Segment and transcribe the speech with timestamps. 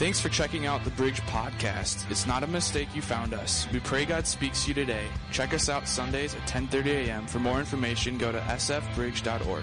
[0.00, 2.10] Thanks for checking out the Bridge Podcast.
[2.10, 3.68] It's not a mistake you found us.
[3.70, 5.04] We pray God speaks to you today.
[5.30, 7.26] Check us out Sundays at 10:30 a.m.
[7.26, 9.62] For more information, go to sfbridge.org.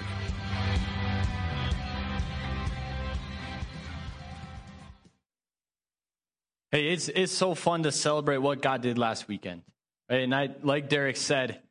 [6.69, 9.63] Hey, it's it's so fun to celebrate what God did last weekend.
[10.07, 11.63] And I like Derek said,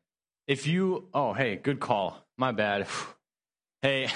[0.48, 2.20] if you oh hey, good call.
[2.36, 2.88] My bad.
[3.82, 4.08] Hey,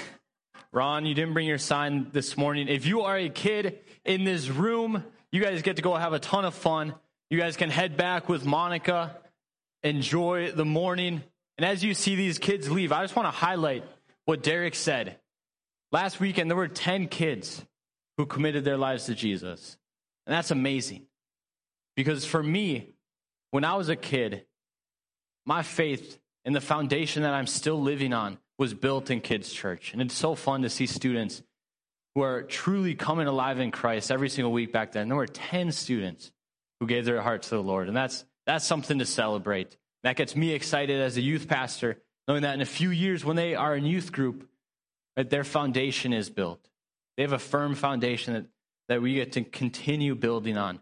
[0.72, 2.68] Ron, you didn't bring your sign this morning.
[2.68, 5.02] If you are a kid in this room,
[5.32, 6.94] you guys get to go have a ton of fun.
[7.28, 9.16] You guys can head back with Monica,
[9.82, 11.22] enjoy the morning.
[11.58, 13.84] And as you see these kids leave, I just want to highlight
[14.26, 15.18] what Derek said.
[15.90, 17.64] Last weekend, there were 10 kids
[18.16, 19.76] who committed their lives to Jesus.
[20.26, 21.06] And that's amazing.
[21.96, 22.94] Because for me,
[23.50, 24.44] when I was a kid,
[25.44, 29.94] my faith and the foundation that I'm still living on was built in kids' church.
[29.94, 31.42] And it's so fun to see students
[32.14, 35.08] who are truly coming alive in Christ every single week back then.
[35.08, 36.30] There were 10 students
[36.78, 37.88] who gave their heart to the Lord.
[37.88, 39.78] And that's, that's something to celebrate.
[40.02, 43.36] That gets me excited as a youth pastor, knowing that in a few years, when
[43.36, 44.46] they are in youth group,
[45.16, 46.60] that their foundation is built.
[47.16, 48.44] They have a firm foundation that,
[48.88, 50.80] that we get to continue building on.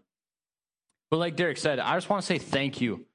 [1.09, 3.05] But like Derek said, I just want to say thank you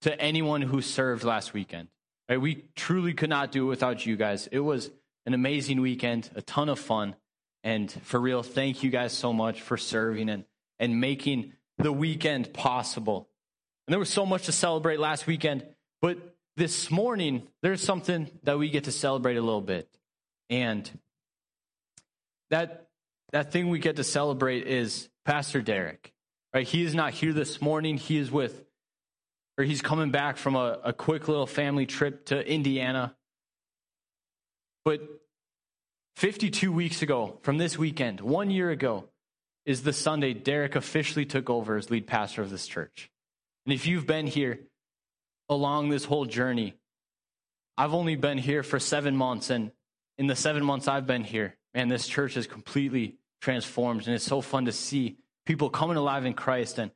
[0.00, 1.88] to anyone who served last weekend.
[2.28, 2.40] Right?
[2.40, 4.46] We truly could not do it without you guys.
[4.50, 4.90] It was
[5.26, 7.16] an amazing weekend, a ton of fun.
[7.62, 10.44] And for real, thank you guys so much for serving and,
[10.78, 13.28] and making the weekend possible.
[13.86, 15.66] And there was so much to celebrate last weekend,
[16.00, 16.18] but
[16.56, 19.88] this morning, there's something that we get to celebrate a little bit.
[20.50, 20.88] And
[22.50, 22.88] that,
[23.32, 26.12] that thing we get to celebrate is Pastor Derek.
[26.54, 26.66] Right?
[26.66, 27.96] He is not here this morning.
[27.96, 28.63] He is with
[29.62, 33.14] he's coming back from a, a quick little family trip to Indiana.
[34.84, 35.02] But
[36.16, 39.08] 52 weeks ago, from this weekend, one year ago,
[39.64, 43.10] is the Sunday Derek officially took over as lead pastor of this church.
[43.64, 44.60] And if you've been here
[45.48, 46.74] along this whole journey,
[47.76, 49.50] I've only been here for seven months.
[49.50, 49.72] And
[50.18, 54.06] in the seven months I've been here, man, this church is completely transformed.
[54.06, 55.16] And it's so fun to see
[55.46, 56.78] people coming alive in Christ.
[56.78, 56.90] And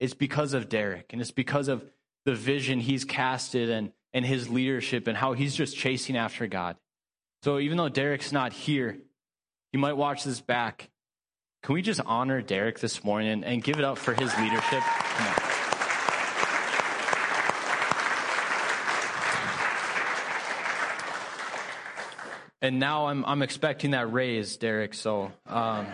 [0.00, 1.12] it's because of Derek.
[1.12, 1.84] And it's because of
[2.24, 6.76] the vision he's casted and, and his leadership and how he's just chasing after God.
[7.42, 8.98] So even though Derek's not here,
[9.72, 10.90] you might watch this back.
[11.62, 14.82] Can we just honor Derek this morning and, give it up for his leadership?
[22.60, 24.94] And now I'm I'm expecting that raise, Derek.
[24.94, 25.86] So um,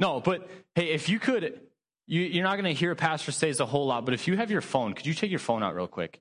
[0.00, 1.60] no, but hey, if you could
[2.06, 4.28] you, you're not going to hear a pastor say this a whole lot, but if
[4.28, 6.20] you have your phone, could you take your phone out real quick?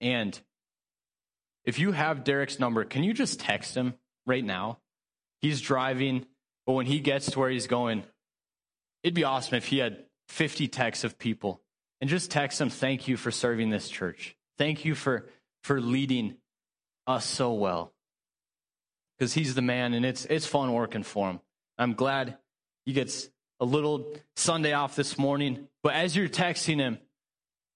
[0.00, 0.38] And
[1.64, 3.94] if you have Derek's number, can you just text him
[4.26, 4.78] right now?
[5.40, 6.26] He's driving,
[6.66, 8.04] but when he gets to where he's going,
[9.02, 11.60] it'd be awesome if he had 50 texts of people
[12.00, 14.36] and just text him, thank you for serving this church.
[14.58, 15.28] Thank you for,
[15.62, 16.36] for leading
[17.06, 17.92] us so well.
[19.18, 21.40] Because he's the man and it's, it's fun working for him.
[21.78, 22.38] I'm glad
[22.84, 23.28] he gets
[23.60, 26.98] a little Sunday off this morning, but as you're texting him,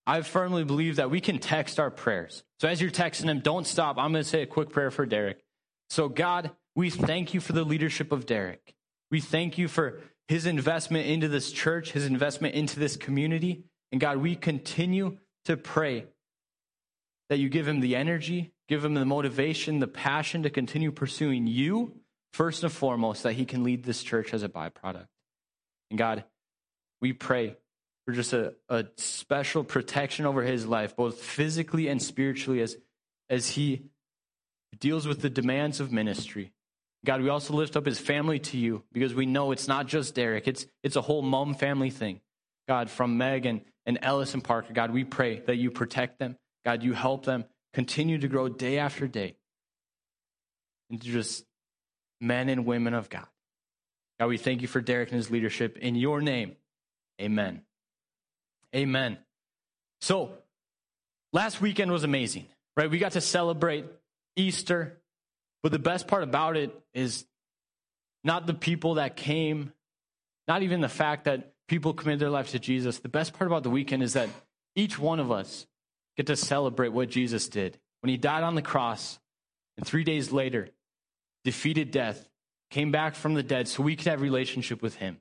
[0.06, 2.42] I firmly believe that we can text our prayers.
[2.60, 3.98] So as you're texting him, don't stop.
[3.98, 5.44] I'm going to say a quick prayer for Derek.
[5.90, 8.74] So, God, we thank you for the leadership of Derek.
[9.10, 13.64] We thank you for his investment into this church, his investment into this community.
[13.92, 16.06] And God, we continue to pray
[17.28, 21.46] that you give him the energy, give him the motivation, the passion to continue pursuing
[21.46, 21.94] you
[22.32, 25.06] first and foremost, that he can lead this church as a byproduct.
[25.90, 26.24] And God,
[27.00, 27.56] we pray
[28.06, 32.76] for just a, a special protection over his life, both physically and spiritually, as,
[33.28, 33.82] as he
[34.78, 36.52] deals with the demands of ministry.
[37.04, 40.14] God, we also lift up his family to you because we know it's not just
[40.14, 42.20] Derek, it's, it's a whole mom family thing.
[42.66, 46.36] God, from Meg and, and Ellis and Parker, God, we pray that you protect them.
[46.64, 49.36] God, you help them continue to grow day after day
[50.90, 51.44] into just
[52.20, 53.26] men and women of God.
[54.18, 55.78] God, we thank you for Derek and his leadership.
[55.78, 56.56] In your name,
[57.20, 57.62] amen.
[58.74, 59.18] Amen.
[60.00, 60.32] So,
[61.32, 62.46] last weekend was amazing,
[62.76, 62.90] right?
[62.90, 63.86] We got to celebrate
[64.36, 64.98] Easter,
[65.62, 67.24] but the best part about it is
[68.24, 69.72] not the people that came,
[70.46, 72.98] not even the fact that people committed their life to Jesus.
[72.98, 74.28] The best part about the weekend is that
[74.74, 75.66] each one of us
[76.16, 77.78] get to celebrate what Jesus did.
[78.00, 79.18] When he died on the cross,
[79.76, 80.68] and three days later,
[81.44, 82.28] defeated death
[82.70, 85.20] came back from the dead so we could have relationship with him.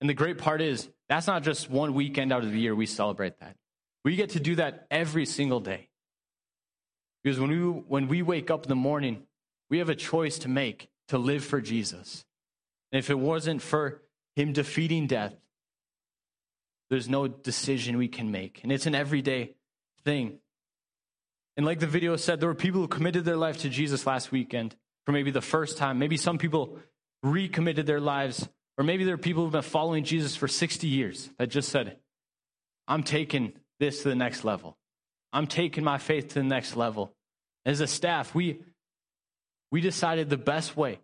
[0.00, 2.86] And the great part is that's not just one weekend out of the year we
[2.86, 3.56] celebrate that.
[4.04, 5.88] We get to do that every single day.
[7.22, 9.24] Because when we when we wake up in the morning,
[9.70, 12.24] we have a choice to make to live for Jesus.
[12.92, 14.02] And if it wasn't for
[14.36, 15.34] Him defeating death,
[16.90, 18.60] there's no decision we can make.
[18.62, 19.54] And it's an everyday
[20.04, 20.38] thing.
[21.56, 24.30] And like the video said, there were people who committed their life to Jesus last
[24.30, 24.76] weekend
[25.08, 25.98] for maybe the first time.
[25.98, 26.78] Maybe some people
[27.22, 28.46] recommitted their lives,
[28.76, 31.96] or maybe there are people who've been following Jesus for 60 years that just said,
[32.86, 34.76] I'm taking this to the next level.
[35.32, 37.14] I'm taking my faith to the next level.
[37.64, 38.60] As a staff, we,
[39.72, 40.98] we decided the best way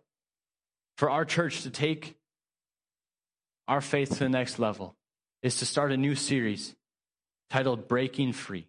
[0.97, 2.15] for our church to take
[3.67, 4.95] our faith to the next level
[5.41, 6.75] is to start a new series
[7.49, 8.67] titled Breaking Free.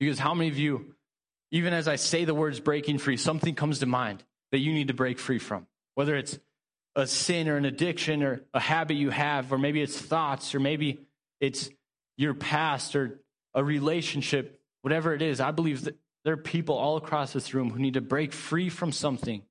[0.00, 0.94] Because how many of you,
[1.50, 4.22] even as I say the words breaking free, something comes to mind
[4.52, 5.66] that you need to break free from?
[5.94, 6.38] Whether it's
[6.94, 10.60] a sin or an addiction or a habit you have, or maybe it's thoughts, or
[10.60, 11.00] maybe
[11.40, 11.70] it's
[12.16, 13.20] your past or
[13.54, 17.70] a relationship, whatever it is, I believe that there are people all across this room
[17.70, 19.42] who need to break free from something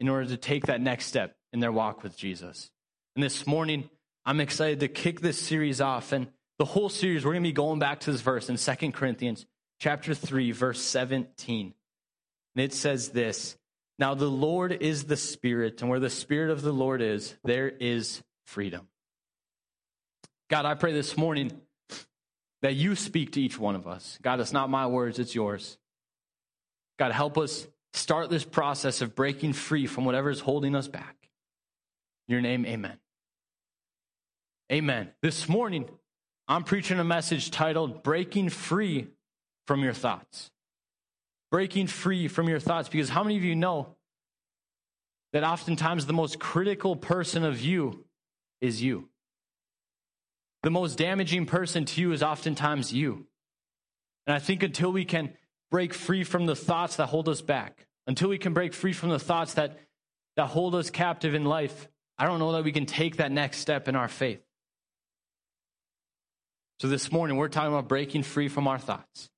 [0.00, 2.70] in order to take that next step in their walk with Jesus.
[3.14, 3.88] And this morning,
[4.24, 6.12] I'm excited to kick this series off.
[6.12, 6.28] And
[6.58, 9.46] the whole series, we're going to be going back to this verse in Second Corinthians
[9.80, 11.74] chapter 3, verse 17.
[12.54, 13.56] And it says this
[13.98, 17.68] Now the Lord is the Spirit, and where the Spirit of the Lord is, there
[17.68, 18.86] is freedom.
[20.48, 21.52] God, I pray this morning
[22.62, 24.18] that you speak to each one of us.
[24.22, 25.78] God, it's not my words, it's yours.
[26.98, 31.16] God, help us start this process of breaking free from whatever is holding us back.
[32.28, 32.98] In your name, amen.
[34.70, 35.10] Amen.
[35.22, 35.88] This morning,
[36.46, 39.08] I'm preaching a message titled Breaking Free
[39.70, 40.50] from Your Thoughts.
[41.52, 43.94] Breaking free from your thoughts, because how many of you know
[45.32, 48.04] that oftentimes the most critical person of you
[48.60, 49.08] is you?
[50.64, 53.28] The most damaging person to you is oftentimes you.
[54.26, 55.34] And I think until we can
[55.70, 59.10] break free from the thoughts that hold us back, until we can break free from
[59.10, 59.78] the thoughts that,
[60.34, 61.86] that hold us captive in life,
[62.18, 64.42] I don't know that we can take that next step in our faith.
[66.80, 69.30] So this morning, we're talking about breaking free from our thoughts.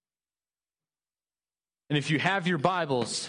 [1.92, 3.28] And if you have your Bibles,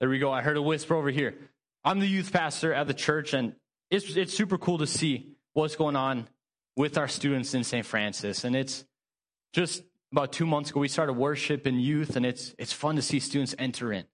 [0.00, 0.30] there we go.
[0.30, 1.34] I heard a whisper over here.
[1.82, 3.54] I'm the youth pastor at the church, and
[3.90, 6.28] it's, it's super cool to see what's going on
[6.76, 7.86] with our students in St.
[7.86, 8.44] Francis.
[8.44, 8.84] And it's
[9.54, 9.82] just
[10.12, 13.18] about two months ago, we started worship in youth, and it's, it's fun to see
[13.18, 14.04] students enter in.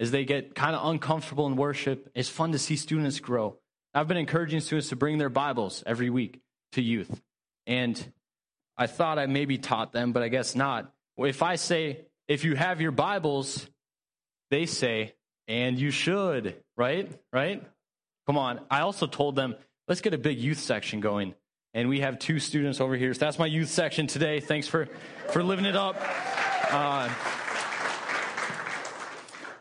[0.00, 3.58] As they get kind of uncomfortable in worship, it's fun to see students grow.
[3.92, 6.40] I've been encouraging students to bring their Bibles every week
[6.72, 7.20] to youth.
[7.66, 8.02] And
[8.78, 10.90] I thought I maybe taught them, but I guess not.
[11.18, 13.66] If I say, if you have your Bibles,
[14.50, 15.14] they say,
[15.48, 17.10] and you should, right?
[17.32, 17.62] Right?
[18.26, 18.60] Come on.
[18.70, 19.54] I also told them,
[19.88, 21.34] let's get a big youth section going.
[21.72, 23.12] And we have two students over here.
[23.14, 24.40] So that's my youth section today.
[24.40, 24.88] Thanks for,
[25.28, 25.96] for living it up.
[26.70, 27.08] Uh,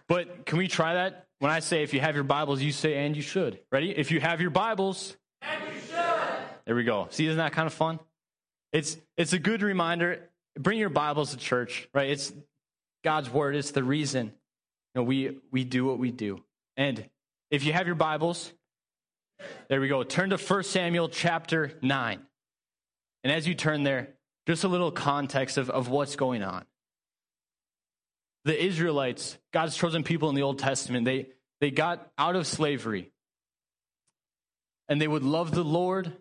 [0.08, 1.28] but can we try that?
[1.40, 3.60] When I say if you have your Bibles, you say and you should.
[3.72, 3.92] Ready?
[3.92, 5.96] If you have your Bibles, and you should.
[6.66, 7.08] There we go.
[7.12, 8.00] See, isn't that kind of fun?
[8.72, 10.30] It's it's a good reminder.
[10.58, 12.10] Bring your Bibles to church, right?
[12.10, 12.32] It's
[13.04, 13.56] God's word.
[13.56, 16.42] It's the reason you know, we we do what we do.
[16.78, 17.10] And
[17.52, 18.54] if you have your Bibles,
[19.68, 20.04] there we go.
[20.04, 22.22] Turn to 1 Samuel chapter 9.
[23.24, 24.16] And as you turn there,
[24.48, 26.66] just a little context of, of what's going on.
[28.46, 31.30] The Israelites, God's chosen people in the Old Testament, they,
[31.60, 33.12] they got out of slavery.
[34.88, 36.14] And they would love the Lord.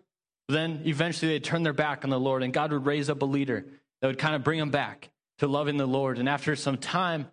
[0.49, 3.25] Then eventually they'd turn their back on the Lord, and God would raise up a
[3.25, 3.65] leader
[4.01, 5.09] that would kind of bring them back
[5.39, 6.19] to loving the Lord.
[6.19, 7.27] And after some time,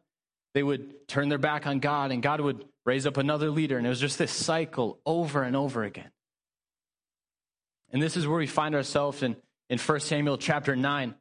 [0.54, 3.78] they would turn their back on God, and God would raise up another leader.
[3.78, 6.10] And it was just this cycle over and over again.
[7.90, 9.36] And this is where we find ourselves in,
[9.68, 11.14] in 1 Samuel chapter 9.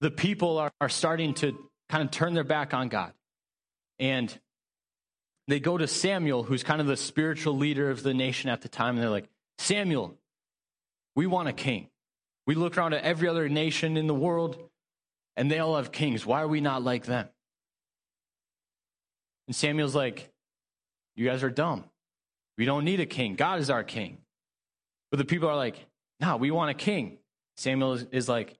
[0.00, 3.12] The people are, are starting to kind of turn their back on God.
[3.98, 4.36] And
[5.48, 8.68] they go to Samuel, who's kind of the spiritual leader of the nation at the
[8.68, 9.28] time, and they're like,
[9.58, 10.14] Samuel,
[11.16, 11.88] we want a king.
[12.48, 14.56] We look around at every other nation in the world,
[15.36, 16.24] and they all have kings.
[16.24, 17.28] Why are we not like them?
[19.46, 20.30] And Samuel's like,
[21.14, 21.84] You guys are dumb.
[22.56, 23.34] We don't need a king.
[23.34, 24.16] God is our king.
[25.10, 25.76] But the people are like,
[26.20, 27.18] No, we want a king.
[27.58, 28.56] Samuel is, like,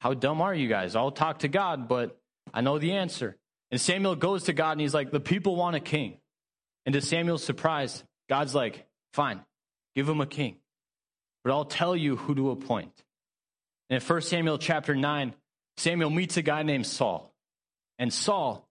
[0.00, 0.96] How dumb are you guys?
[0.96, 2.18] I'll talk to God, but
[2.52, 3.36] I know the answer.
[3.70, 6.18] And Samuel goes to God and he's like, The people want a king.
[6.84, 9.42] And to Samuel's surprise, God's like, Fine,
[9.94, 10.56] give him a king.
[11.46, 13.04] But I'll tell you who to appoint.
[13.88, 15.32] And in 1 Samuel chapter 9,
[15.76, 17.32] Samuel meets a guy named Saul.
[18.00, 18.68] And Saul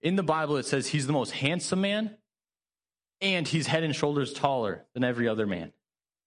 [0.00, 2.16] in the Bible, it says he's the most handsome man
[3.20, 5.72] and he's head and shoulders taller than every other man.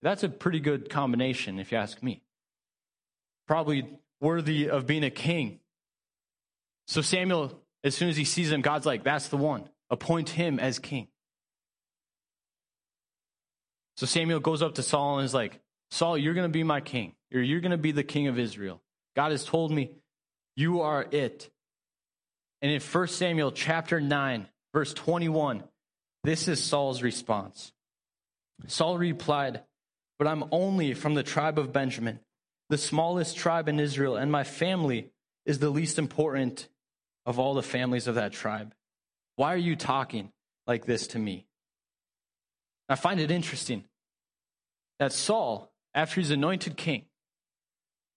[0.02, 2.22] That's a pretty good combination, if you ask me.
[3.48, 3.88] Probably
[4.20, 5.62] worthy of being a king.
[6.88, 9.70] So Samuel, as soon as he sees him, God's like, that's the one.
[9.90, 11.08] Appoint him as king.
[13.96, 16.82] So Samuel goes up to Saul and is like, Saul, you're going to be my
[16.82, 18.82] king, you're going to be the king of Israel.
[19.16, 19.92] God has told me
[20.56, 21.50] you are it.
[22.62, 25.64] And in 1 Samuel chapter 9, verse 21,
[26.24, 27.72] this is Saul's response.
[28.66, 29.62] Saul replied,
[30.18, 32.20] But I'm only from the tribe of Benjamin,
[32.70, 35.12] the smallest tribe in Israel, and my family
[35.46, 36.68] is the least important
[37.26, 38.74] of all the families of that tribe.
[39.36, 40.32] Why are you talking
[40.66, 41.46] like this to me?
[42.90, 43.84] I find it interesting
[45.00, 47.06] that Saul, after he's anointed king,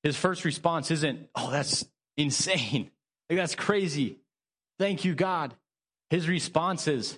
[0.03, 1.85] his first response isn't, Oh, that's
[2.17, 2.91] insane.
[3.29, 4.17] Like, that's crazy.
[4.81, 5.55] Thank you, God.
[6.09, 7.17] His response is,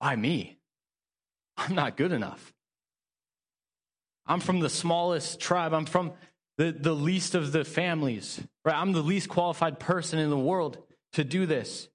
[0.00, 0.58] Why me?
[1.56, 2.52] I'm not good enough.
[4.26, 5.72] I'm from the smallest tribe.
[5.72, 6.12] I'm from
[6.58, 8.76] the, the least of the families, right?
[8.76, 10.76] I'm the least qualified person in the world
[11.14, 11.88] to do this.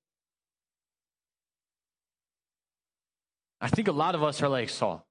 [3.61, 5.05] I think a lot of us are like Saul.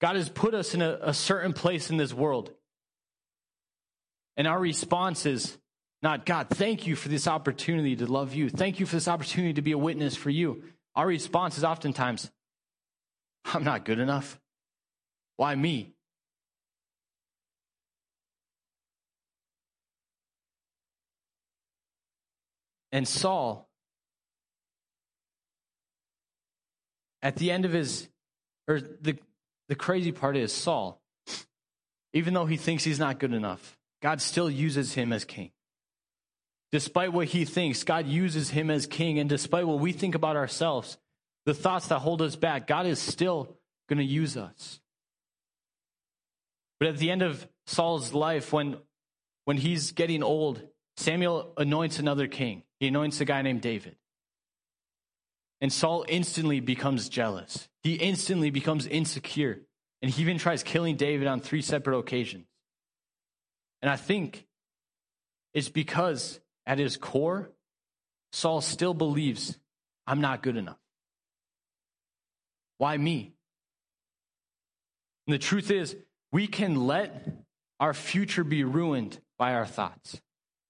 [0.00, 2.50] God has put us in a, a certain place in this world.
[4.36, 5.58] And our response is
[6.02, 8.48] not, God, thank you for this opportunity to love you.
[8.48, 10.62] Thank you for this opportunity to be a witness for you.
[10.94, 12.30] Our response is oftentimes,
[13.44, 14.40] I'm not good enough.
[15.36, 15.92] Why me?
[22.92, 23.68] And Saul,
[27.22, 28.08] at the end of his,
[28.66, 29.18] or the,
[29.70, 31.00] the crazy part is Saul,
[32.12, 35.52] even though he thinks he's not good enough, God still uses him as king.
[36.72, 39.20] Despite what he thinks, God uses him as king.
[39.20, 40.98] And despite what we think about ourselves,
[41.46, 43.56] the thoughts that hold us back, God is still
[43.88, 44.80] going to use us.
[46.80, 48.76] But at the end of Saul's life, when,
[49.44, 50.62] when he's getting old,
[50.96, 52.64] Samuel anoints another king.
[52.80, 53.94] He anoints a guy named David.
[55.60, 57.68] And Saul instantly becomes jealous.
[57.82, 59.60] He instantly becomes insecure.
[60.02, 62.46] And he even tries killing David on three separate occasions.
[63.82, 64.46] And I think
[65.52, 67.50] it's because at his core,
[68.32, 69.58] Saul still believes,
[70.06, 70.78] I'm not good enough.
[72.78, 73.34] Why me?
[75.26, 75.96] And the truth is,
[76.32, 77.28] we can let
[77.78, 80.20] our future be ruined by our thoughts.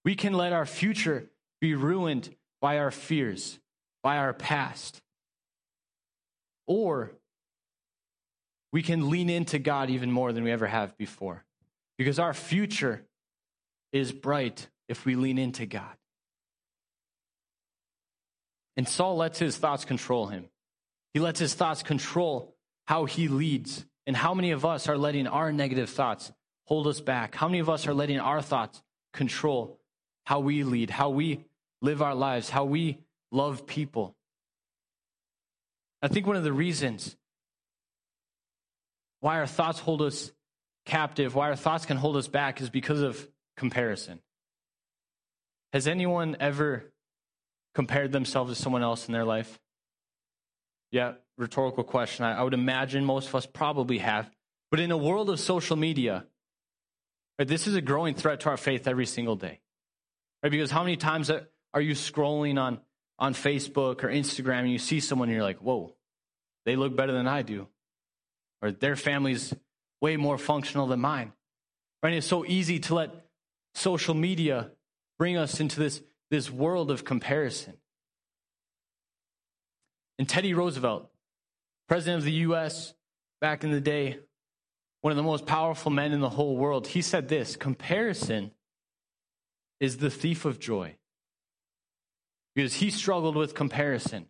[0.04, 1.30] We can let our future
[1.60, 3.58] be ruined by our fears,
[4.02, 5.00] by our past.
[6.66, 7.12] Or
[8.72, 11.44] we can lean into God even more than we ever have before.
[11.98, 13.04] Because our future
[13.92, 15.96] is bright if we lean into God.
[18.76, 20.46] And Saul lets his thoughts control him.
[21.12, 22.54] He lets his thoughts control
[22.86, 23.84] how he leads.
[24.06, 26.32] And how many of us are letting our negative thoughts
[26.64, 27.34] hold us back?
[27.34, 29.78] How many of us are letting our thoughts control
[30.24, 31.44] how we lead, how we
[31.82, 32.98] live our lives, how we
[33.30, 34.16] love people?
[36.02, 37.16] I think one of the reasons
[39.20, 40.32] why our thoughts hold us
[40.86, 44.20] captive, why our thoughts can hold us back, is because of comparison.
[45.72, 46.92] Has anyone ever
[47.74, 49.60] compared themselves to someone else in their life?
[50.90, 52.24] Yeah, rhetorical question.
[52.24, 54.28] I, I would imagine most of us probably have.
[54.70, 56.24] But in a world of social media,
[57.38, 59.60] right, this is a growing threat to our faith every single day.
[60.42, 60.50] Right?
[60.50, 62.80] Because how many times are you scrolling on,
[63.20, 65.94] on Facebook or Instagram and you see someone and you're like, whoa,
[66.64, 67.68] they look better than I do?
[68.62, 69.54] Or their family's
[70.00, 71.32] way more functional than mine.
[72.02, 72.14] Right?
[72.14, 73.10] It's so easy to let
[73.74, 74.70] social media
[75.18, 76.00] bring us into this,
[76.30, 77.74] this world of comparison.
[80.18, 81.10] And Teddy Roosevelt,
[81.88, 82.94] president of the U.S.
[83.40, 84.18] back in the day,
[85.02, 88.50] one of the most powerful men in the whole world, he said this comparison
[89.78, 90.96] is the thief of joy.
[92.54, 94.26] Because he struggled with comparison.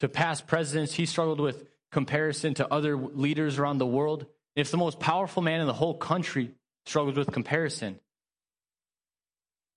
[0.00, 4.26] To past presidents, he struggled with comparison to other leaders around the world.
[4.54, 8.00] If the most powerful man in the whole country struggles with comparison,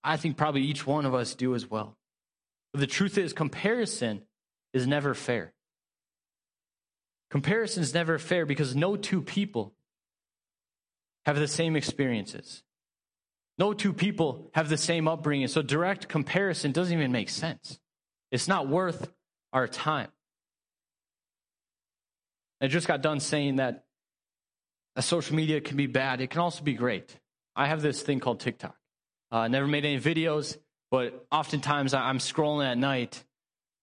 [0.03, 1.97] I think probably each one of us do as well.
[2.73, 4.21] But the truth is, comparison
[4.73, 5.53] is never fair.
[7.29, 9.73] Comparison is never fair because no two people
[11.25, 12.63] have the same experiences.
[13.59, 15.49] No two people have the same upbringing.
[15.49, 17.77] So direct comparison doesn't even make sense.
[18.31, 19.11] It's not worth
[19.51, 20.07] our time.
[22.61, 23.83] I just got done saying that
[24.99, 26.21] social media can be bad.
[26.21, 27.15] It can also be great.
[27.55, 28.75] I have this thing called TikTok.
[29.31, 30.57] Uh, never made any videos,
[30.91, 33.23] but oftentimes I'm scrolling at night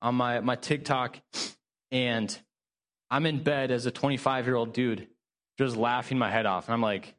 [0.02, 1.18] on my, my TikTok
[1.90, 2.36] and
[3.10, 5.06] I'm in bed as a 25 year old dude,
[5.58, 6.66] just laughing my head off.
[6.66, 7.14] And I'm like,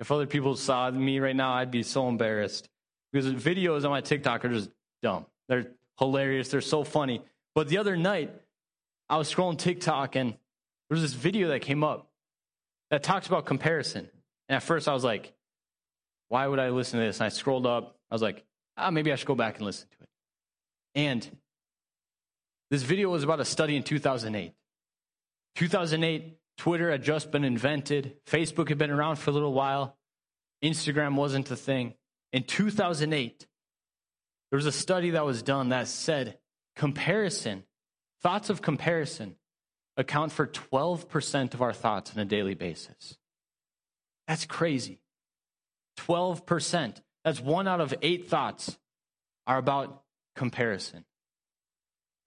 [0.00, 2.68] if other people saw me right now, I'd be so embarrassed
[3.12, 4.70] because videos on my TikTok are just
[5.02, 5.26] dumb.
[5.48, 5.66] They're
[5.98, 6.48] hilarious.
[6.48, 7.22] They're so funny.
[7.54, 8.32] But the other night,
[9.08, 12.10] I was scrolling TikTok and there was this video that came up
[12.90, 14.08] that talks about comparison.
[14.48, 15.32] And at first I was like,
[16.28, 17.18] why would I listen to this?
[17.18, 17.96] And I scrolled up.
[18.10, 18.44] I was like,
[18.76, 20.08] ah, maybe I should go back and listen to it.
[20.94, 21.28] And
[22.70, 24.52] this video was about a study in 2008.
[25.56, 28.16] 2008, Twitter had just been invented.
[28.26, 29.96] Facebook had been around for a little while.
[30.62, 31.94] Instagram wasn't a thing.
[32.32, 33.46] In 2008,
[34.50, 36.38] there was a study that was done that said
[36.76, 37.62] comparison,
[38.22, 39.36] thoughts of comparison,
[39.96, 43.16] account for 12% of our thoughts on a daily basis.
[44.26, 45.00] That's crazy.
[45.98, 47.00] 12%.
[47.24, 48.76] That's one out of eight thoughts
[49.46, 50.02] are about
[50.34, 51.04] comparison.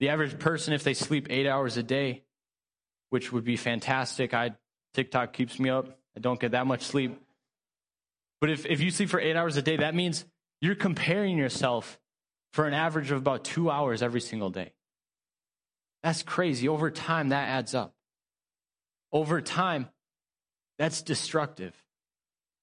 [0.00, 2.24] The average person, if they sleep eight hours a day,
[3.12, 4.52] which would be fantastic, I
[4.94, 5.98] TikTok keeps me up.
[6.16, 7.20] I don't get that much sleep.
[8.40, 10.24] But if, if you sleep for eight hours a day, that means
[10.62, 11.98] you're comparing yourself
[12.54, 14.72] for an average of about two hours every single day.
[16.02, 16.68] That's crazy.
[16.68, 17.94] Over time, that adds up.
[19.12, 19.90] Over time,
[20.78, 21.74] that's destructive.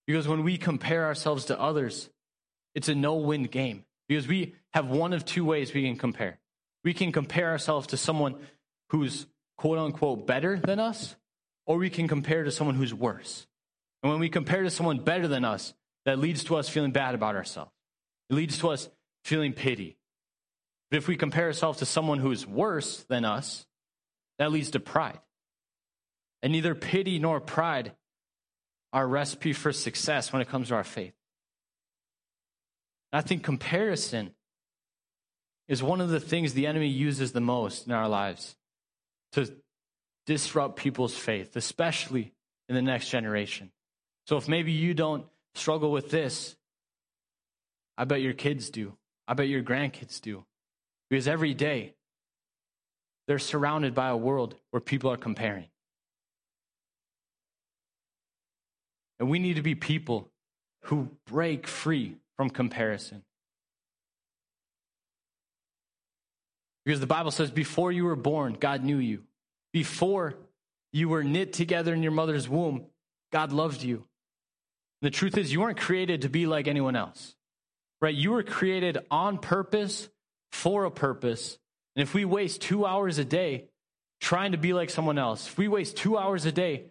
[0.07, 2.09] Because when we compare ourselves to others,
[2.73, 3.85] it's a no win game.
[4.07, 6.39] Because we have one of two ways we can compare.
[6.83, 8.35] We can compare ourselves to someone
[8.89, 9.27] who's
[9.59, 11.17] quote unquote better than us,
[11.65, 13.45] or we can compare to someone who's worse.
[14.01, 15.73] And when we compare to someone better than us,
[16.05, 17.71] that leads to us feeling bad about ourselves.
[18.29, 18.89] It leads to us
[19.25, 19.97] feeling pity.
[20.89, 23.65] But if we compare ourselves to someone who's worse than us,
[24.37, 25.19] that leads to pride.
[26.41, 27.91] And neither pity nor pride
[28.93, 31.13] our recipe for success when it comes to our faith.
[33.11, 34.31] I think comparison
[35.67, 38.55] is one of the things the enemy uses the most in our lives
[39.33, 39.51] to
[40.25, 42.33] disrupt people's faith, especially
[42.67, 43.71] in the next generation.
[44.27, 46.55] So if maybe you don't struggle with this,
[47.97, 48.93] I bet your kids do.
[49.27, 50.45] I bet your grandkids do.
[51.09, 51.95] Because every day,
[53.27, 55.67] they're surrounded by a world where people are comparing.
[59.19, 60.31] And we need to be people
[60.83, 63.23] who break free from comparison.
[66.89, 69.21] Because the Bible says, before you were born, God knew you.
[69.71, 70.33] Before
[70.91, 72.87] you were knit together in your mother's womb,
[73.31, 74.05] God loved you.
[75.03, 77.35] The truth is, you weren't created to be like anyone else,
[78.01, 78.15] right?
[78.15, 80.09] You were created on purpose
[80.51, 81.59] for a purpose.
[81.95, 83.65] And if we waste two hours a day
[84.19, 86.85] trying to be like someone else, if we waste two hours a day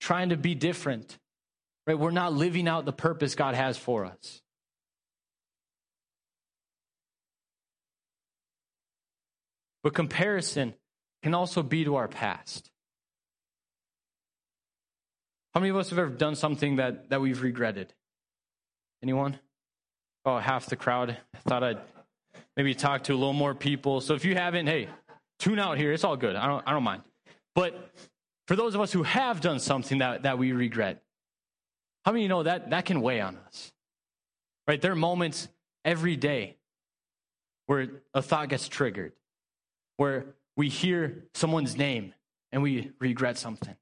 [0.00, 1.18] trying to be different,
[1.88, 4.42] right, we're not living out the purpose God has for us.
[9.82, 10.74] But comparison
[11.22, 12.70] can also be to our past.
[15.54, 17.92] How many of us have ever done something that, that we've regretted?
[19.02, 19.38] Anyone?
[20.24, 21.16] Oh, half the crowd.
[21.34, 21.78] I thought I'd
[22.56, 24.00] maybe talk to a little more people.
[24.00, 24.88] So if you haven't, hey,
[25.38, 25.92] tune out here.
[25.92, 26.36] It's all good.
[26.36, 27.02] I don't, I don't mind.
[27.54, 27.92] But
[28.46, 31.02] for those of us who have done something that, that we regret,
[32.04, 33.72] how many you know that that can weigh on us?
[34.66, 34.80] Right?
[34.80, 35.48] There are moments
[35.84, 36.56] every day
[37.66, 39.12] where a thought gets triggered,
[39.98, 42.14] where we hear someone's name
[42.50, 43.76] and we regret something.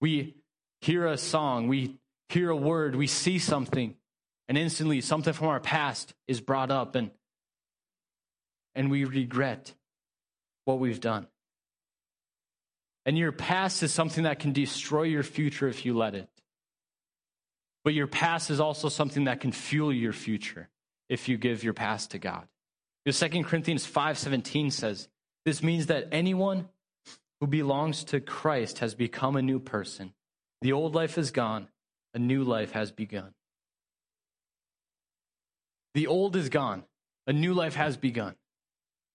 [0.00, 0.34] We
[0.80, 3.94] hear a song, we hear a word, we see something,
[4.48, 7.12] and instantly something from our past is brought up and
[8.74, 9.72] and we regret
[10.66, 11.26] what we've done.
[13.06, 16.28] And your past is something that can destroy your future if you let it.
[17.84, 20.68] But your past is also something that can fuel your future
[21.08, 22.46] if you give your past to God.
[23.04, 25.08] Because 2 Corinthians 5:17 says,
[25.46, 26.68] this means that anyone
[27.40, 30.12] who belongs to Christ has become a new person.
[30.60, 31.68] The old life is gone,
[32.12, 33.32] a new life has begun.
[35.94, 36.82] The old is gone,
[37.28, 38.34] a new life has begun.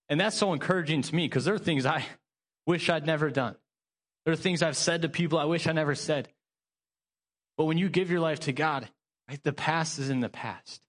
[0.07, 2.05] And that's so encouraging to me because there are things I
[2.65, 3.57] wish I'd never done.
[4.23, 6.29] There are things I've said to people I wish I never said.
[7.57, 8.87] But when you give your life to God,
[9.27, 10.81] right, the past is in the past.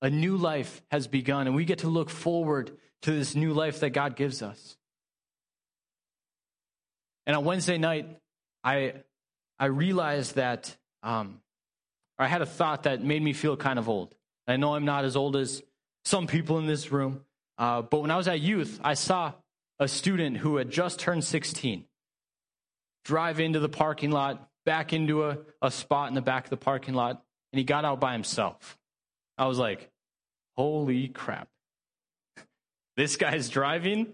[0.00, 2.70] A new life has begun, and we get to look forward
[3.02, 4.76] to this new life that God gives us.
[7.26, 8.06] And on Wednesday night,
[8.64, 8.94] I
[9.58, 11.40] I realized that um,
[12.18, 14.14] I had a thought that made me feel kind of old.
[14.46, 15.62] I know I'm not as old as
[16.04, 17.24] some people in this room,
[17.58, 19.32] uh, but when I was at youth, I saw
[19.78, 21.84] a student who had just turned 16
[23.04, 26.56] drive into the parking lot, back into a, a spot in the back of the
[26.56, 28.78] parking lot, and he got out by himself.
[29.38, 29.90] I was like,
[30.56, 31.48] holy crap
[32.96, 34.12] this guy's driving.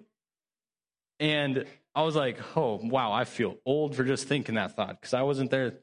[1.18, 5.14] And I was like, oh, wow, I feel old for just thinking that thought because
[5.14, 5.74] I wasn't there.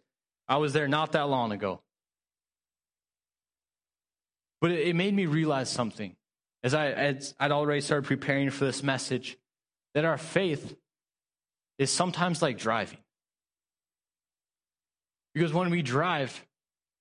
[0.47, 1.81] I was there not that long ago.
[4.61, 6.15] But it, made me realize something
[6.63, 9.37] as I, as I'd already started preparing for this message
[9.93, 10.75] that our faith
[11.77, 12.99] is sometimes like driving.
[15.33, 16.45] Because when we drive,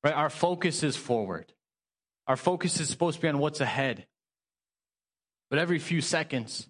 [0.02, 1.52] right, our focus is forward.
[2.26, 4.07] Our focus is supposed to be on what's ahead.
[5.53, 6.67] But every few seconds,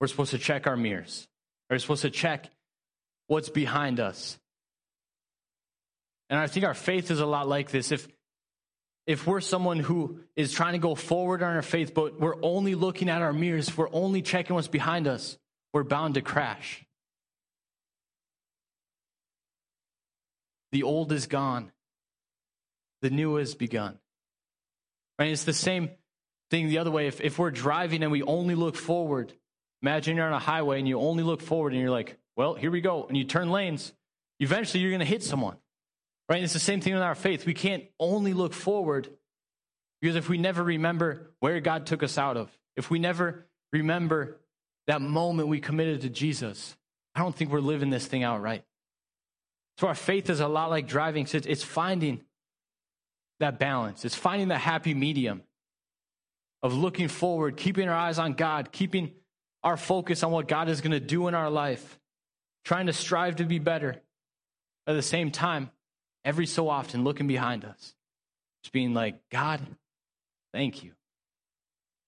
[0.00, 1.28] we're supposed to check our mirrors.
[1.70, 2.50] We're supposed to check
[3.28, 4.36] what's behind us.
[6.28, 7.92] And I think our faith is a lot like this.
[7.92, 8.08] If
[9.06, 12.74] if we're someone who is trying to go forward on our faith, but we're only
[12.74, 15.38] looking at our mirrors, if we're only checking what's behind us,
[15.72, 16.84] we're bound to crash.
[20.72, 21.70] The old is gone,
[23.00, 24.00] the new has begun.
[25.20, 25.30] Right?
[25.30, 25.90] It's the same
[26.54, 27.08] thing the other way.
[27.08, 29.32] If, if we're driving and we only look forward,
[29.82, 32.70] imagine you're on a highway and you only look forward and you're like, well, here
[32.70, 33.06] we go.
[33.06, 33.92] And you turn lanes,
[34.38, 35.56] eventually you're going to hit someone.
[36.28, 36.42] Right?
[36.42, 37.44] It's the same thing with our faith.
[37.44, 39.10] We can't only look forward
[40.00, 44.36] because if we never remember where God took us out of, if we never remember
[44.86, 46.76] that moment we committed to Jesus,
[47.16, 48.62] I don't think we're living this thing out right.
[49.78, 51.26] So our faith is a lot like driving.
[51.32, 52.20] It's finding
[53.40, 54.04] that balance.
[54.04, 55.42] It's finding the happy medium
[56.64, 59.12] of looking forward, keeping our eyes on God, keeping
[59.62, 62.00] our focus on what God is going to do in our life,
[62.64, 64.00] trying to strive to be better.
[64.86, 65.70] At the same time,
[66.24, 67.94] every so often looking behind us,
[68.62, 69.60] just being like, God,
[70.54, 70.92] thank you.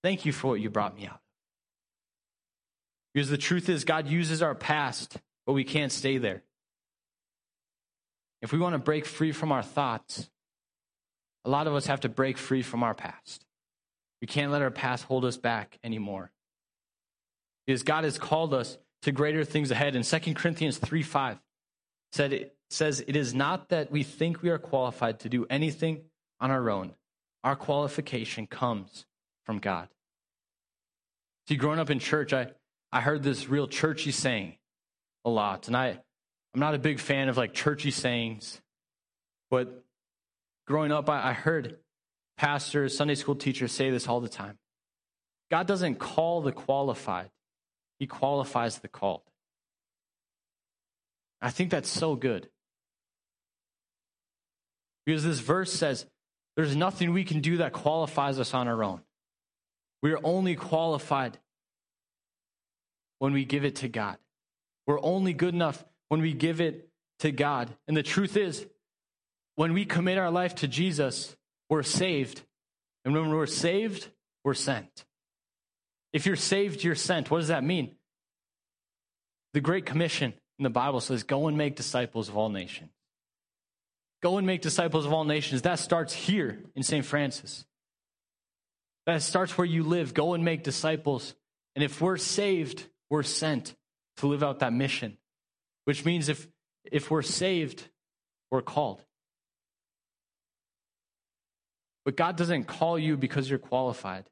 [0.03, 1.21] Thank you for what you brought me out.
[3.12, 6.42] Because the truth is, God uses our past, but we can't stay there.
[8.40, 10.31] If we want to break free from our thoughts,
[11.45, 13.46] a lot of us have to break free from our past.
[14.20, 16.31] We can't let our past hold us back anymore.
[17.66, 19.94] Because God has called us to greater things ahead.
[19.94, 21.38] In 2 Corinthians 3 5,
[22.12, 26.02] said it says, It is not that we think we are qualified to do anything
[26.40, 26.94] on our own.
[27.44, 29.07] Our qualification comes
[29.44, 29.88] from God.
[31.48, 32.48] See, growing up in church, I,
[32.92, 34.57] I heard this real churchy saying
[35.24, 35.68] a lot.
[35.68, 35.98] And I,
[36.55, 38.61] I'm not a big fan of like churchy sayings,
[39.50, 39.85] but
[40.66, 41.79] growing up, I, I heard
[42.37, 44.59] pastors, Sunday school teachers say this all the time.
[45.51, 47.31] God doesn't call the qualified,
[47.99, 49.22] He qualifies the called.
[51.40, 52.49] I think that's so good.
[55.05, 56.07] Because this verse says
[56.57, 59.03] there's nothing we can do that qualifies us on our own.
[60.03, 61.38] We are only qualified
[63.18, 64.16] when we give it to God.
[64.87, 66.88] We're only good enough when we give it
[67.20, 67.75] to God.
[67.87, 68.66] And the truth is,
[69.57, 71.37] when we commit our life to Jesus,
[71.68, 72.42] we're saved.
[73.05, 74.09] And when we're saved,
[74.44, 75.05] we're sent.
[76.12, 77.31] If you're saved, you're sent.
[77.31, 77.96] What does that mean?
[79.52, 82.90] The Great Commission in the Bible says, Go and make disciples of all nations.
[84.22, 85.62] Go and make disciples of all nations.
[85.62, 87.05] That starts here in St.
[87.05, 87.64] Francis.
[89.05, 90.14] That starts where you live.
[90.14, 91.35] Go and make disciples.
[91.74, 93.74] And if we're saved, we're sent
[94.16, 95.16] to live out that mission,
[95.85, 96.48] which means if,
[96.90, 97.87] if we're saved,
[98.50, 99.02] we're called.
[102.07, 104.31] But God doesn't call you because you're qualified.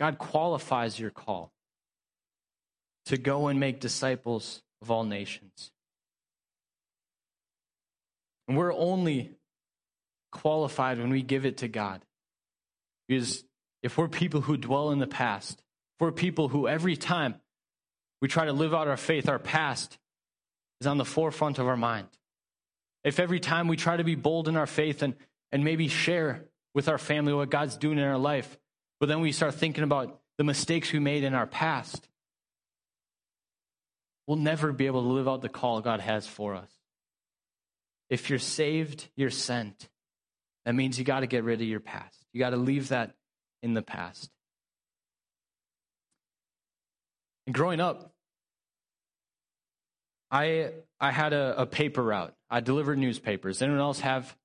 [0.00, 1.52] God qualifies your call
[3.06, 5.70] to go and make disciples of all nations.
[8.48, 9.30] And we're only
[10.32, 12.04] qualified when we give it to God.
[13.06, 13.44] Because
[13.84, 17.36] if we're people who dwell in the past, if we're people who every time
[18.20, 19.98] we try to live out our faith, our past
[20.80, 22.08] is on the forefront of our mind.
[23.04, 25.14] If every time we try to be bold in our faith and
[25.52, 28.58] and maybe share with our family what God's doing in our life.
[29.00, 32.08] But then we start thinking about the mistakes we made in our past.
[34.26, 36.70] We'll never be able to live out the call God has for us.
[38.08, 39.88] If you're saved, you're sent.
[40.64, 42.16] That means you got to get rid of your past.
[42.32, 43.14] You got to leave that
[43.62, 44.30] in the past.
[47.46, 48.12] And growing up,
[50.30, 52.34] I I had a, a paper route.
[52.48, 53.62] I delivered newspapers.
[53.62, 54.36] Anyone else have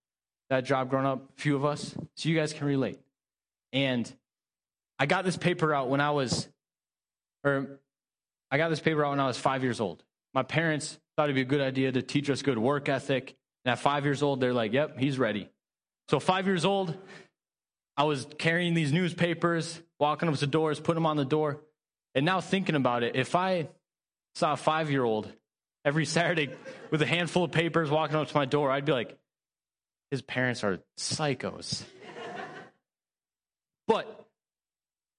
[0.50, 3.00] that job growing up, a few of us, so you guys can relate.
[3.74, 4.12] And
[5.00, 6.48] I got this paper out when I was,
[7.44, 7.80] or
[8.52, 10.04] I got this paper out when I was five years old.
[10.34, 13.36] My parents thought it'd be a good idea to teach us good work ethic.
[13.64, 15.50] And at five years old, they're like, yep, he's ready.
[16.10, 16.96] So, five years old,
[17.98, 21.62] I was carrying these newspapers, walking up to doors, putting them on the door.
[22.14, 23.68] And now thinking about it, if I
[24.36, 25.32] saw a five year old
[25.84, 26.50] every Saturday
[26.92, 29.18] with a handful of papers walking up to my door, I'd be like,
[30.12, 31.84] his parents are psychos.
[33.88, 34.28] but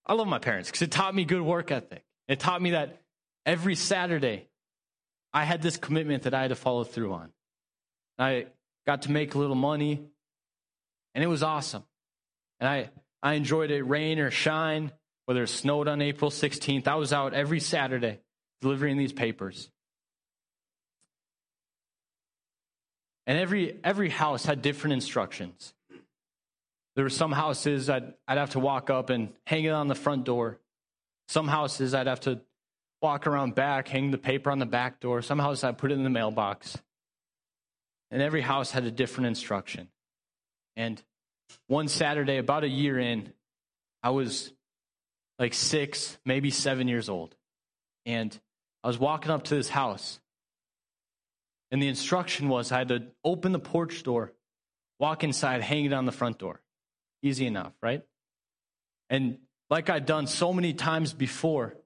[0.07, 2.05] I love my parents because it taught me good work ethic.
[2.29, 3.01] It taught me that
[3.45, 4.49] every Saturday
[5.33, 7.31] I had this commitment that I had to follow through on.
[8.19, 8.47] I
[8.87, 10.03] got to make a little money,
[11.15, 11.85] and it was awesome.
[12.61, 12.91] And I,
[13.23, 14.93] I enjoyed it, rain or shine,
[15.27, 16.89] whether it snowed on April 16th.
[16.89, 18.21] I was out every Saturday
[18.63, 19.71] delivering these papers.
[23.27, 25.75] And every every house had different instructions.
[26.95, 29.95] There were some houses I'd, I'd have to walk up and hang it on the
[29.95, 30.59] front door.
[31.29, 32.41] Some houses I'd have to
[33.03, 35.21] walk around back, hang the paper on the back door.
[35.21, 36.79] Some houses I'd put it in the mailbox.
[38.11, 39.89] And every house had a different instruction.
[40.77, 41.03] And
[41.67, 43.33] one Saturday, about a year in,
[44.03, 44.53] I was
[45.39, 47.35] like six, maybe seven years old.
[48.07, 48.39] And
[48.83, 50.19] I was walking up to this house.
[51.77, 54.33] And the instruction was I had to open the porch door,
[54.99, 56.63] walk inside, hang it on the front door.
[57.21, 58.01] Easy enough, right?
[59.11, 59.37] And
[59.69, 61.77] like I'd done so many times before,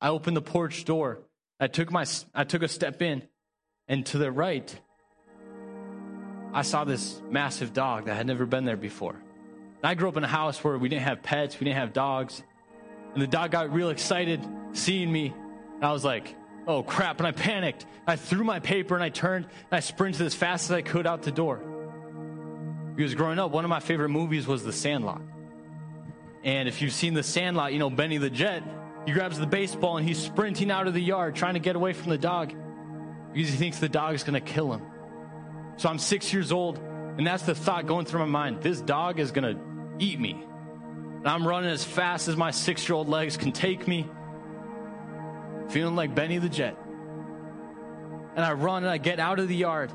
[0.00, 1.18] I opened the porch door.
[1.58, 3.24] I took my I took a step in,
[3.88, 4.72] and to the right,
[6.52, 9.14] I saw this massive dog that had never been there before.
[9.14, 11.92] And I grew up in a house where we didn't have pets, we didn't have
[11.92, 12.40] dogs.
[13.14, 15.34] And the dog got real excited seeing me.
[15.74, 16.36] And I was like,
[16.70, 17.18] oh crap.
[17.18, 17.86] And I panicked.
[18.06, 21.06] I threw my paper and I turned and I sprinted as fast as I could
[21.06, 21.60] out the door.
[22.94, 25.22] Because growing up, one of my favorite movies was The Sandlot.
[26.42, 28.62] And if you've seen The Sandlot, you know Benny the Jet,
[29.06, 31.92] he grabs the baseball and he's sprinting out of the yard trying to get away
[31.92, 32.52] from the dog
[33.32, 34.82] because he thinks the dog is going to kill him.
[35.76, 36.78] So I'm six years old,
[37.16, 38.62] and that's the thought going through my mind.
[38.62, 39.60] This dog is going to
[39.98, 40.44] eat me.
[41.20, 44.06] And I'm running as fast as my six year old legs can take me,
[45.70, 46.76] feeling like Benny the Jet.
[48.36, 49.92] And I run and I get out of the yard,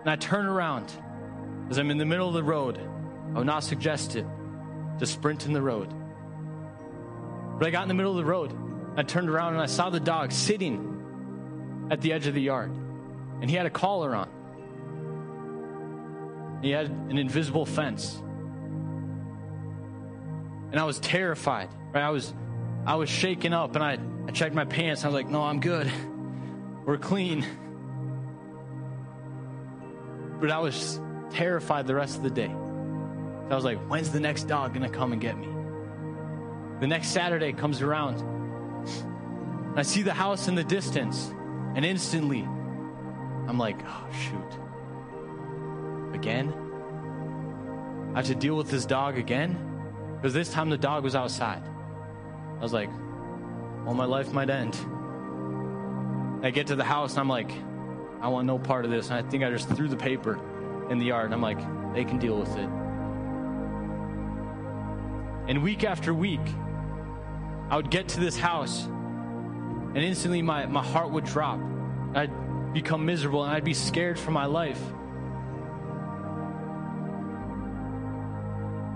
[0.00, 0.92] and I turn around
[1.70, 2.78] as I'm in the middle of the road.
[2.78, 4.26] I would not suggest it
[4.98, 5.94] to sprint in the road.
[7.58, 8.52] But I got in the middle of the road.
[8.96, 12.70] I turned around and I saw the dog sitting at the edge of the yard.
[13.40, 14.28] And he had a collar on.
[16.62, 18.20] He had an invisible fence.
[20.72, 21.68] And I was terrified.
[21.92, 22.02] Right?
[22.02, 22.34] I was
[22.86, 25.04] I was shaken up and I, I checked my pants.
[25.04, 25.90] I was like, no, I'm good.
[26.84, 27.44] We're clean.
[30.40, 32.50] But I was terrified the rest of the day.
[32.50, 35.48] I was like, when's the next dog gonna come and get me?
[36.80, 38.24] The next Saturday comes around.
[39.76, 41.32] I see the house in the distance,
[41.74, 44.58] and instantly I'm like, oh, shoot
[46.14, 46.52] again?
[48.14, 49.56] I have to deal with this dog again?
[50.16, 51.62] Because this time the dog was outside.
[52.60, 52.90] I was like,
[53.86, 54.76] well, my life might end.
[56.44, 57.50] I get to the house and I'm like,
[58.20, 59.08] I want no part of this.
[59.08, 60.38] And I think I just threw the paper
[60.90, 61.58] in the yard and I'm like,
[61.94, 62.68] they can deal with it.
[65.48, 66.46] And week after week,
[67.70, 71.58] I would get to this house and instantly my, my heart would drop.
[72.14, 72.30] I'd
[72.74, 74.80] become miserable and I'd be scared for my life.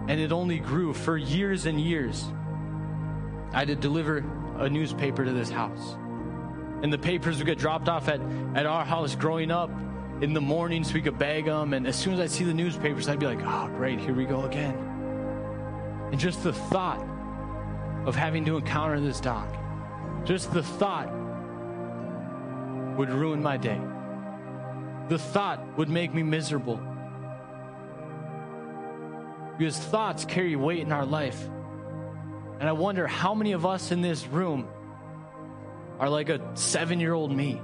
[0.07, 2.27] And it only grew for years and years.
[3.55, 4.25] I had to deliver
[4.59, 5.97] a newspaper to this house.
[6.83, 8.21] And the papers would get dropped off at,
[8.55, 9.71] at our house growing up
[10.21, 11.73] in the morning so we could bag them.
[11.73, 14.25] And as soon as I'd see the newspapers, I'd be like, oh, great, here we
[14.25, 14.75] go again.
[16.11, 17.01] And just the thought
[18.07, 19.49] of having to encounter this dog,
[20.25, 21.09] just the thought
[22.97, 23.81] would ruin my day.
[25.09, 26.81] The thought would make me miserable.
[29.57, 31.49] Because thoughts carry weight in our life.
[32.61, 34.69] And I wonder how many of us in this room
[35.99, 37.55] are like a seven year old me,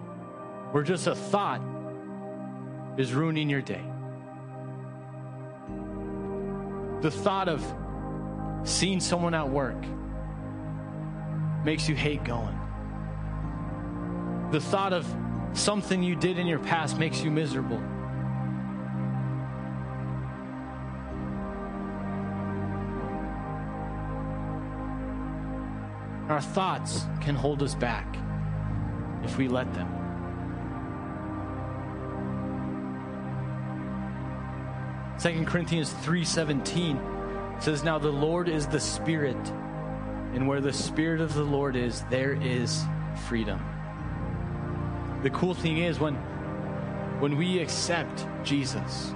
[0.72, 1.62] where just a thought
[2.96, 3.82] is ruining your day.
[7.00, 7.64] The thought of
[8.64, 9.82] seeing someone at work
[11.64, 12.58] makes you hate going.
[14.50, 15.06] The thought of
[15.52, 17.80] something you did in your past makes you miserable.
[26.30, 28.16] Our thoughts can hold us back
[29.24, 29.88] if we let them.
[35.18, 37.00] Second Corinthians 3:17
[37.58, 39.36] says now the Lord is the spirit
[40.32, 42.84] and where the spirit of the Lord is there is
[43.26, 43.60] freedom.
[45.24, 46.14] The cool thing is when
[47.18, 49.10] when we accept Jesus,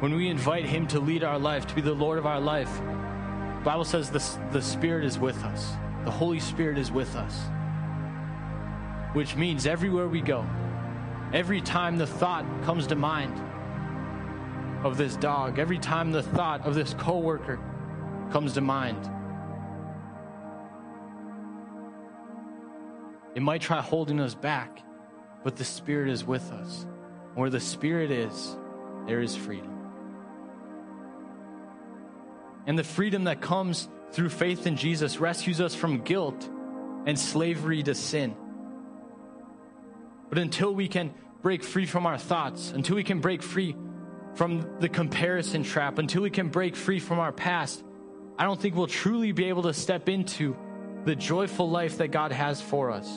[0.00, 2.78] when we invite him to lead our life, to be the Lord of our life,
[3.64, 4.22] Bible says the,
[4.52, 5.76] the Spirit is with us.
[6.06, 7.36] The Holy Spirit is with us.
[9.12, 10.46] Which means everywhere we go,
[11.32, 13.34] every time the thought comes to mind
[14.84, 17.58] of this dog, every time the thought of this coworker
[18.30, 19.10] comes to mind,
[23.34, 24.84] it might try holding us back,
[25.42, 26.86] but the Spirit is with us.
[27.34, 28.56] Where the Spirit is,
[29.08, 29.76] there is freedom.
[32.64, 36.48] And the freedom that comes through faith in Jesus rescues us from guilt
[37.06, 38.34] and slavery to sin.
[40.28, 43.76] But until we can break free from our thoughts, until we can break free
[44.34, 47.82] from the comparison trap, until we can break free from our past,
[48.38, 50.56] I don't think we'll truly be able to step into
[51.04, 53.08] the joyful life that God has for us.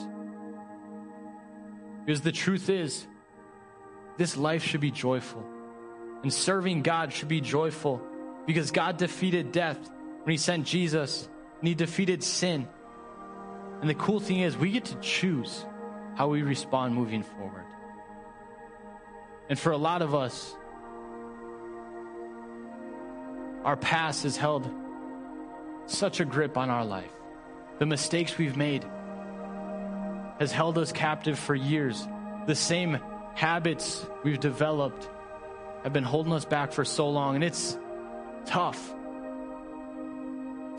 [2.06, 3.06] Because the truth is,
[4.18, 5.44] this life should be joyful.
[6.24, 8.02] And serving God should be joyful
[8.46, 9.78] because God defeated death
[10.24, 11.28] when He sent Jesus
[11.60, 12.68] and He defeated sin.
[13.82, 15.66] And the cool thing is, we get to choose
[16.16, 17.64] how we respond moving forward.
[19.50, 20.56] And for a lot of us,
[23.64, 24.70] our past has held
[25.86, 27.12] such a grip on our life.
[27.80, 28.86] The mistakes we've made
[30.40, 32.08] has held us captive for years.
[32.46, 33.00] The same
[33.34, 35.10] habits we've developed
[35.84, 37.78] have been holding us back for so long, and it's
[38.46, 38.94] tough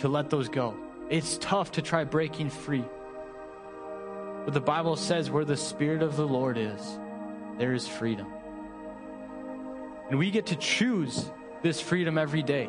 [0.01, 0.77] to let those go.
[1.09, 2.85] It's tough to try breaking free.
[4.45, 6.99] But the Bible says where the Spirit of the Lord is,
[7.59, 8.27] there is freedom.
[10.09, 11.31] And we get to choose
[11.63, 12.69] this freedom every day.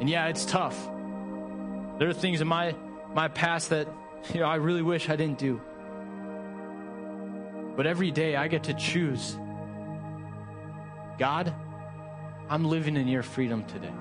[0.00, 0.76] And yeah, it's tough.
[1.98, 2.74] There are things in my,
[3.14, 3.88] my past that
[4.32, 5.60] you know I really wish I didn't do.
[7.76, 9.36] But every day I get to choose
[11.18, 11.54] God,
[12.48, 13.92] I'm living in your freedom today.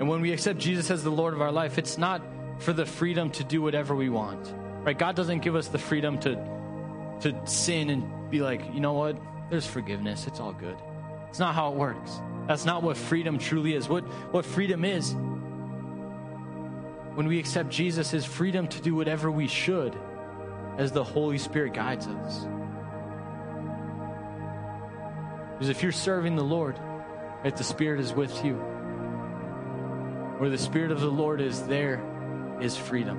[0.00, 2.22] And when we accept Jesus as the Lord of our life, it's not
[2.58, 4.52] for the freedom to do whatever we want.
[4.82, 4.98] Right?
[4.98, 6.58] God doesn't give us the freedom to
[7.20, 9.18] to sin and be like, "You know what?
[9.50, 10.26] There's forgiveness.
[10.26, 10.76] It's all good."
[11.28, 12.18] It's not how it works.
[12.46, 13.90] That's not what freedom truly is.
[13.90, 15.14] What what freedom is
[17.14, 19.94] when we accept Jesus is freedom to do whatever we should
[20.78, 22.46] as the Holy Spirit guides us.
[25.52, 26.78] Because if you're serving the Lord,
[27.44, 28.79] right, the Spirit is with you.
[30.40, 32.00] Where the Spirit of the Lord is, there
[32.62, 33.18] is freedom.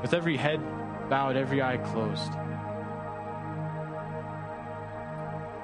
[0.00, 0.58] With every head
[1.10, 2.32] bowed, every eye closed,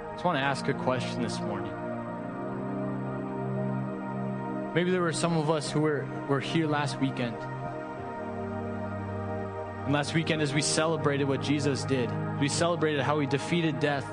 [0.07, 1.73] I just want to ask a question this morning.
[4.75, 7.39] Maybe there were some of us who were, were here last weekend.
[9.85, 14.05] And last weekend, as we celebrated what Jesus did, we celebrated how he defeated death.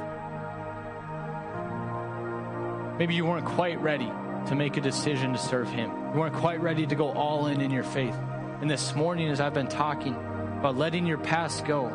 [2.99, 4.11] Maybe you weren't quite ready
[4.47, 5.91] to make a decision to serve Him.
[6.13, 8.15] You weren't quite ready to go all in in your faith.
[8.59, 11.85] And this morning, as I've been talking about letting your past go,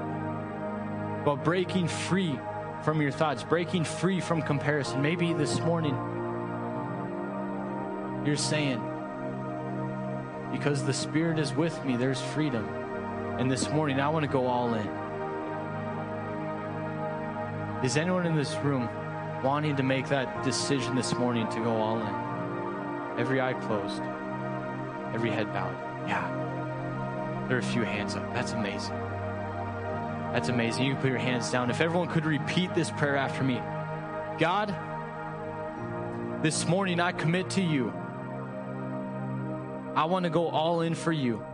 [1.22, 2.38] about breaking free
[2.84, 5.94] from your thoughts, breaking free from comparison, maybe this morning
[8.24, 8.80] you're saying,
[10.52, 12.64] because the Spirit is with me, there's freedom.
[13.40, 14.86] And this morning, I want to go all in.
[17.84, 18.88] Is anyone in this room
[19.42, 23.20] wanting to make that decision this morning to go all in?
[23.20, 24.02] Every eye closed,
[25.14, 25.76] every head bowed.
[26.08, 26.28] Yeah.
[27.48, 28.32] There are a few hands up.
[28.34, 28.94] That's amazing.
[30.32, 30.84] That's amazing.
[30.84, 31.70] You can put your hands down.
[31.70, 33.60] If everyone could repeat this prayer after me
[34.38, 34.74] God,
[36.42, 37.92] this morning I commit to you.
[39.94, 41.44] I want to go all in for you.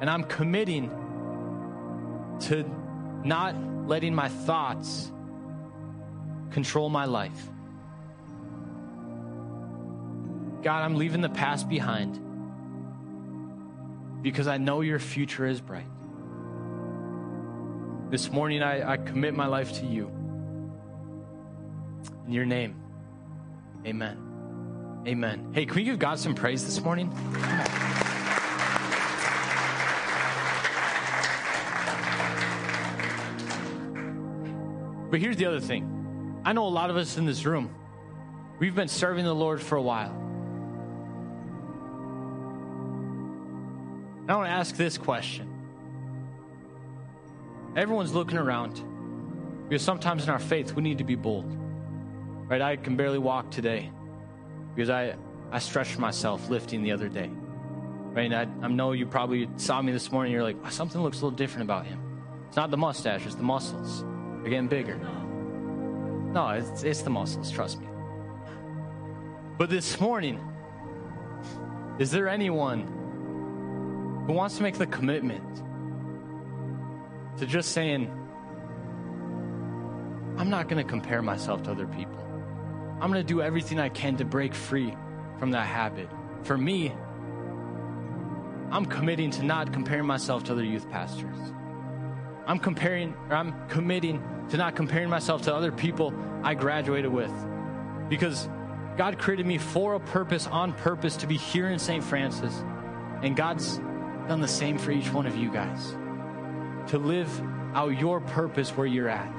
[0.00, 0.90] And I'm committing
[2.40, 2.64] to
[3.22, 3.54] not
[3.86, 5.12] letting my thoughts
[6.54, 7.48] control my life.
[10.62, 12.20] God, I'm leaving the past behind
[14.22, 15.88] because I know your future is bright.
[18.08, 20.06] This morning, I, I commit my life to you.
[22.26, 22.76] In your name,
[23.84, 25.02] amen.
[25.06, 25.50] Amen.
[25.52, 27.10] Hey, can we give God some praise this morning?
[35.10, 35.93] But here's the other thing
[36.44, 37.74] I know a lot of us in this room,
[38.58, 40.20] we've been serving the Lord for a while.
[44.28, 45.50] I want to ask this question.
[47.76, 48.82] Everyone's looking around
[49.68, 51.56] because sometimes in our faith we need to be bold.
[52.46, 52.60] Right?
[52.60, 53.90] I can barely walk today
[54.74, 55.16] because I,
[55.50, 57.30] I stretched myself lifting the other day.
[58.12, 58.32] Right?
[58.32, 60.32] I, I know you probably saw me this morning.
[60.32, 62.00] You're like, something looks a little different about him.
[62.48, 64.04] It's not the mustache, it's the muscles.
[64.42, 65.00] They're getting bigger.
[66.34, 67.86] No, it's, it's the muscles, trust me.
[69.56, 70.40] But this morning,
[72.00, 75.62] is there anyone who wants to make the commitment
[77.38, 78.10] to just saying,
[80.36, 82.18] I'm not going to compare myself to other people.
[83.00, 84.92] I'm going to do everything I can to break free
[85.38, 86.08] from that habit.
[86.42, 86.92] For me,
[88.72, 91.36] I'm committing to not comparing myself to other youth pastors.
[92.48, 94.20] I'm comparing, or I'm committing
[94.50, 97.32] to not comparing myself to other people I graduated with.
[98.08, 98.48] Because
[98.96, 102.04] God created me for a purpose, on purpose, to be here in St.
[102.04, 102.64] Francis.
[103.22, 103.78] And God's
[104.28, 105.96] done the same for each one of you guys
[106.88, 107.28] to live
[107.74, 109.32] out your purpose where you're at.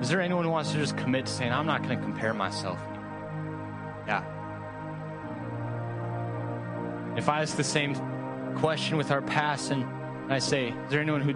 [0.00, 2.34] Is there anyone who wants to just commit to saying, I'm not going to compare
[2.34, 2.78] myself?
[4.06, 4.24] Yeah.
[7.16, 7.94] If I ask the same
[8.56, 9.84] question with our past and
[10.32, 11.34] I say, Is there anyone who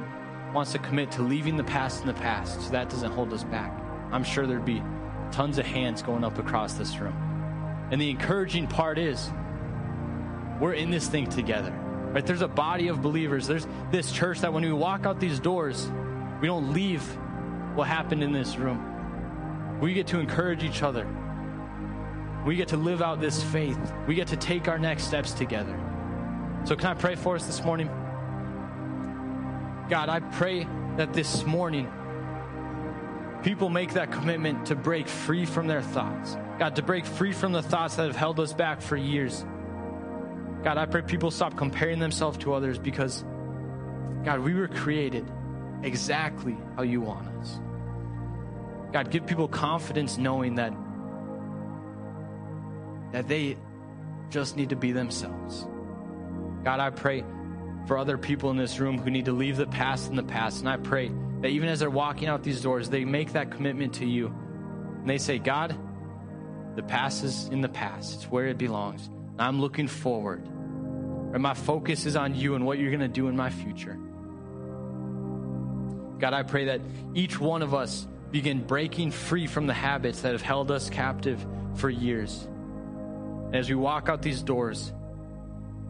[0.52, 3.44] wants to commit to leaving the past in the past so that doesn't hold us
[3.44, 3.72] back?
[4.12, 4.82] I'm sure there'd be
[5.30, 7.14] tons of hands going up across this room.
[7.90, 9.30] And the encouraging part is,
[10.60, 11.72] we're in this thing together.
[12.12, 12.24] Right?
[12.24, 13.46] There's a body of believers.
[13.46, 15.90] There's this church that when we walk out these doors,
[16.40, 17.02] we don't leave
[17.74, 19.78] what happened in this room.
[19.80, 21.06] We get to encourage each other.
[22.46, 23.78] We get to live out this faith.
[24.06, 25.78] We get to take our next steps together.
[26.64, 27.90] So, can I pray for us this morning?
[29.88, 30.66] God, I pray
[30.96, 31.90] that this morning
[33.42, 36.36] people make that commitment to break free from their thoughts.
[36.58, 39.46] God, to break free from the thoughts that have held us back for years.
[40.62, 43.24] God, I pray people stop comparing themselves to others because,
[44.24, 45.30] God, we were created
[45.82, 47.60] exactly how you want us.
[48.92, 50.74] God, give people confidence knowing that
[53.12, 53.56] that they
[54.28, 55.66] just need to be themselves.
[56.62, 57.24] God, I pray
[57.88, 60.60] for other people in this room who need to leave the past in the past.
[60.60, 61.10] And I pray
[61.40, 64.26] that even as they're walking out these doors, they make that commitment to you.
[64.26, 65.74] And they say, God,
[66.76, 69.08] the past is in the past, it's where it belongs.
[69.38, 70.44] I'm looking forward.
[70.44, 73.98] And my focus is on you and what you're going to do in my future.
[76.18, 76.82] God, I pray that
[77.14, 81.44] each one of us begin breaking free from the habits that have held us captive
[81.76, 82.46] for years.
[83.46, 84.92] And as we walk out these doors,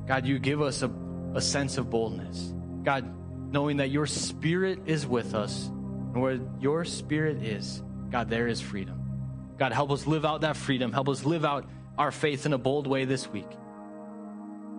[0.07, 0.91] God, you give us a,
[1.35, 2.53] a sense of boldness.
[2.83, 3.13] God,
[3.53, 8.61] knowing that your spirit is with us, and where your spirit is, God, there is
[8.61, 9.55] freedom.
[9.59, 10.93] God, help us live out that freedom.
[10.93, 11.69] Help us live out
[11.99, 13.51] our faith in a bold way this week.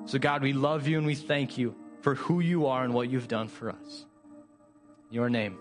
[0.05, 3.09] So, God, we love you and we thank you for who you are and what
[3.09, 4.05] you've done for us.
[5.09, 5.59] In your name,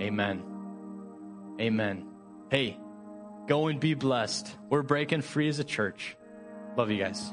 [0.00, 0.44] amen.
[1.60, 2.06] Amen.
[2.50, 2.78] Hey,
[3.46, 4.56] go and be blessed.
[4.70, 6.16] We're breaking free as a church.
[6.76, 7.32] Love you guys.